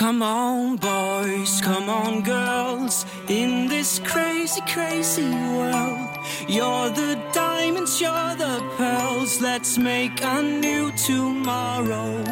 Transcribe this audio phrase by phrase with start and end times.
[0.00, 6.08] Come on, boys, come on, girls, in this crazy, crazy world.
[6.48, 9.42] You're the diamonds, you're the pearls.
[9.42, 12.24] Let's make a new tomorrow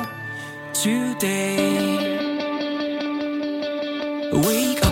[0.72, 1.98] today.
[4.32, 4.87] Wake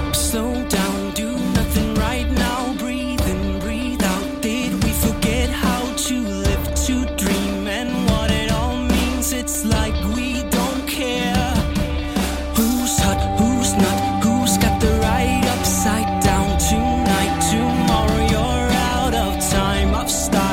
[19.96, 20.46] love star.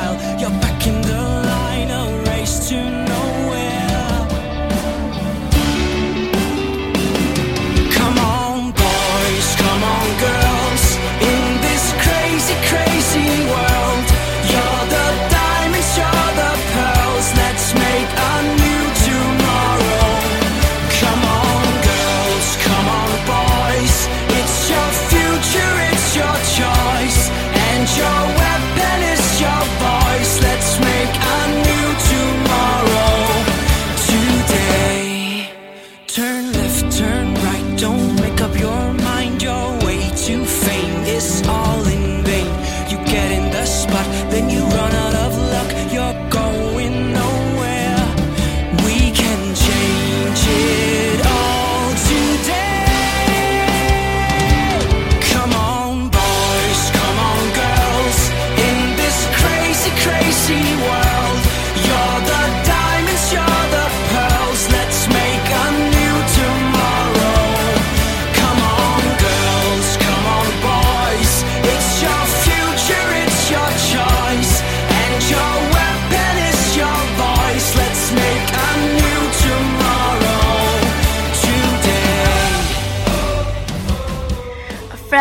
[36.96, 39.42] Turn right, don't make up your mind.
[39.42, 41.02] Your way to fame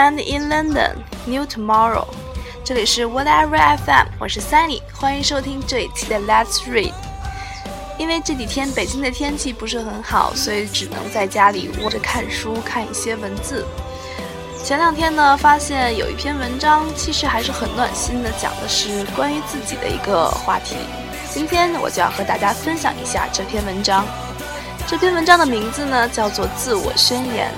[0.04, 2.06] And in London, New Tomorrow。
[2.66, 6.92] 这里是 Whatever FM，我是 Sunny，欢迎收听这一期的 Let's Read。
[7.98, 13.66] 因为这几天北京的天气不是很好，所以只能在家里窝着看书，看一些文字。
[14.62, 20.76] 前两天呢，发现有一篇文章，其实还是很暖心的，讲的是关于自己的一个话题。
[21.32, 24.06] 今天我就要和大家分享一下这篇文章。
[24.86, 27.50] 这篇文章的名字呢，叫做《自我宣言》。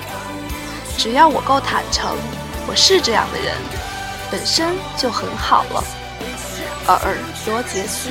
[0.98, 2.16] 只要我够坦诚，
[2.66, 3.54] 我是这样的人，
[4.30, 5.84] 本身就很好了。
[6.88, 8.10] 尔罗杰斯。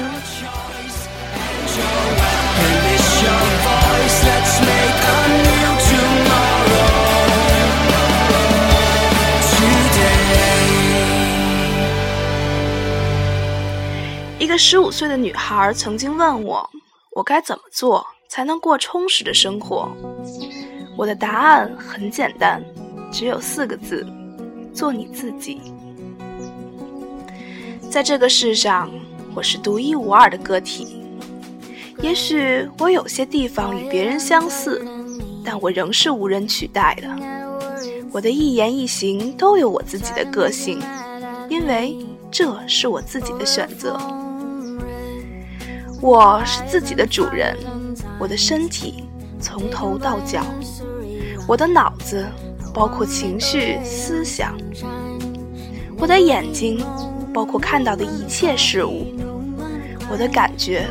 [14.37, 16.69] 一个十五岁的女孩曾经问我，
[17.15, 19.89] 我该怎么做才能过充实的生活？
[20.97, 22.63] 我的答案很简单，
[23.11, 24.05] 只有四个字：
[24.73, 25.59] 做你自己。
[27.89, 28.89] 在这个世上，
[29.33, 31.01] 我是独一无二的个体。
[32.01, 34.85] 也许我有些地方与别人相似，
[35.43, 37.07] 但我仍是无人取代的。
[38.11, 40.79] 我的一言一行都有我自己的个性，
[41.49, 41.97] 因为
[42.31, 43.97] 这是我自己的选择。
[46.01, 47.57] 我是自己的主人，
[48.19, 49.05] 我的身体
[49.39, 50.43] 从头到脚，
[51.47, 52.25] 我的脑子
[52.73, 54.55] 包括情绪、思想，
[55.97, 56.83] 我的眼睛
[57.33, 59.13] 包括看到的一切事物，
[60.09, 60.87] 我的感觉，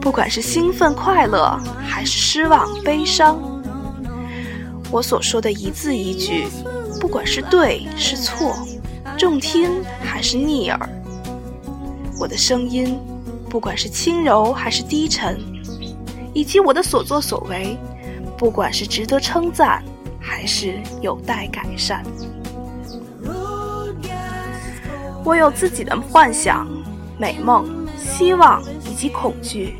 [0.00, 3.38] 不管是兴奋、快乐，还是失望、悲伤，
[4.90, 6.46] 我所说的一字一句，
[7.00, 8.56] 不管是对是错，
[9.18, 9.70] 中听
[10.02, 10.88] 还是逆耳，
[12.18, 12.98] 我的声音。
[13.48, 15.36] 不管是轻柔还是低沉，
[16.32, 17.76] 以及我的所作所为，
[18.36, 19.82] 不管是值得称赞
[20.20, 22.02] 还是有待改善，
[25.24, 26.66] 我有自己的幻想、
[27.18, 27.66] 美梦、
[27.98, 29.76] 希望以及恐惧。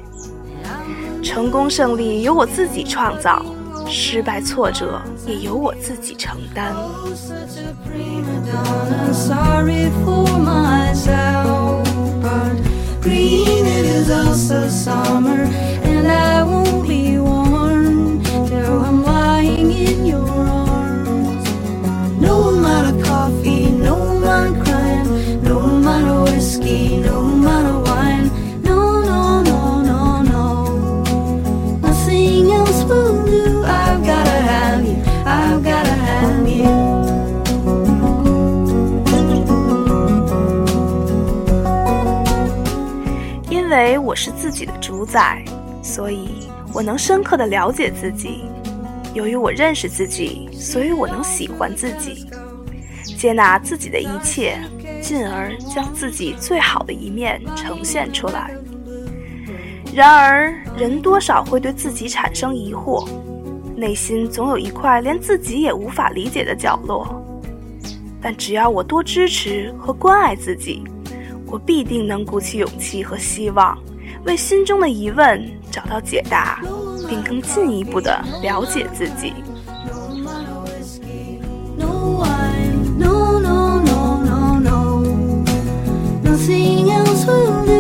[1.23, 3.45] 成功胜利由我自己创造，
[3.87, 6.75] 失败挫折也由我自己承担。
[44.23, 45.43] 是自己的主宰，
[45.83, 46.29] 所以
[46.75, 48.43] 我能深刻的了解自己。
[49.15, 52.27] 由于我认识自己，所以我能喜欢自己，
[53.17, 54.61] 接纳自己的一切，
[55.01, 58.55] 进而将自己最好的一面呈现出来。
[59.95, 63.09] 然而，人多少会对自己产生疑惑，
[63.75, 67.25] 内心总有一块连自己也无法理解的角落。
[68.21, 70.85] 但只要我多支持和关爱自己，
[71.47, 73.77] 我必定能鼓起勇气和希望，
[74.25, 76.61] 为心中的疑问找到解答，
[77.09, 79.33] 并更进一步的了解自己。
[81.77, 85.03] No wine, no, no, no, no, no.
[86.23, 87.80] Nothing else will do.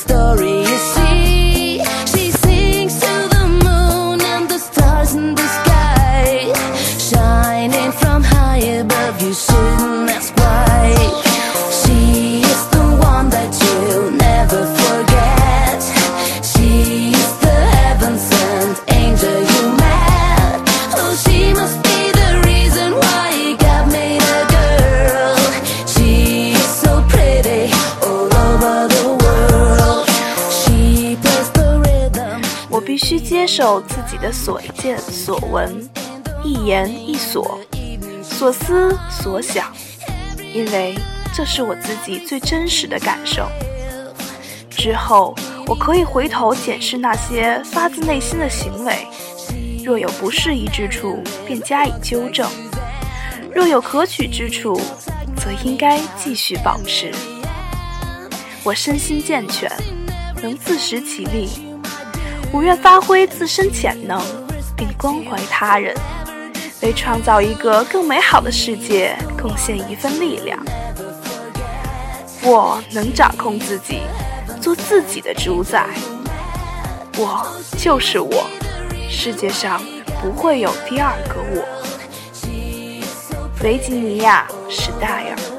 [0.00, 0.49] Story
[33.60, 35.86] 受自己的所见所闻，
[36.42, 37.60] 一言一所，
[38.22, 39.70] 所思所想，
[40.54, 40.94] 因为
[41.34, 43.46] 这是我自己最真实的感受。
[44.70, 45.34] 之后，
[45.66, 49.06] 我可以回头检视那些发自内心的行为，
[49.84, 52.48] 若有不适宜之处，便加以纠正；
[53.54, 54.80] 若有可取之处，
[55.36, 57.12] 则应该继续保持。
[58.64, 59.70] 我身心健全，
[60.42, 61.69] 能自食其力。
[62.52, 64.20] 我愿发挥自身潜能，
[64.76, 65.94] 并关怀他人，
[66.82, 70.58] 为创造一个更美好的世界贡献一份力量。
[72.42, 74.00] 我能掌控自己，
[74.60, 75.86] 做自己的主宰。
[77.16, 77.46] 我
[77.78, 78.44] 就是我，
[79.08, 79.80] 世界上
[80.20, 81.64] 不会有第二个我。
[83.62, 85.49] 维吉尼亚·史戴尔。